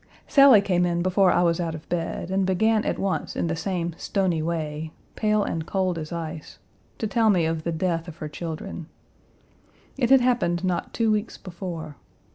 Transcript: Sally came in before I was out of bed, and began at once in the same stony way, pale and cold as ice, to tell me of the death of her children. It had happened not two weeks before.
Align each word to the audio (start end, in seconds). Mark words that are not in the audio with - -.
Sally 0.27 0.61
came 0.61 0.83
in 0.83 1.03
before 1.03 1.31
I 1.31 1.43
was 1.43 1.59
out 1.59 1.75
of 1.75 1.87
bed, 1.87 2.31
and 2.31 2.43
began 2.43 2.83
at 2.85 2.97
once 2.97 3.35
in 3.35 3.45
the 3.45 3.55
same 3.55 3.93
stony 3.99 4.41
way, 4.41 4.91
pale 5.15 5.43
and 5.43 5.63
cold 5.67 5.99
as 5.99 6.11
ice, 6.11 6.57
to 6.97 7.05
tell 7.05 7.29
me 7.29 7.45
of 7.45 7.63
the 7.63 7.71
death 7.71 8.07
of 8.07 8.17
her 8.17 8.27
children. 8.27 8.87
It 9.99 10.09
had 10.09 10.21
happened 10.21 10.63
not 10.63 10.91
two 10.95 11.11
weeks 11.11 11.37
before. 11.37 11.97